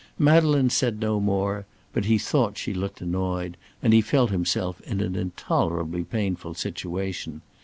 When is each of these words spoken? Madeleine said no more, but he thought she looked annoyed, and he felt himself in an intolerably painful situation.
Madeleine 0.17 0.71
said 0.71 0.99
no 0.99 1.19
more, 1.19 1.67
but 1.93 2.05
he 2.05 2.17
thought 2.17 2.57
she 2.57 2.73
looked 2.73 3.01
annoyed, 3.01 3.55
and 3.83 3.93
he 3.93 4.01
felt 4.01 4.31
himself 4.31 4.81
in 4.87 4.99
an 4.99 5.15
intolerably 5.15 6.03
painful 6.03 6.55
situation. 6.55 7.43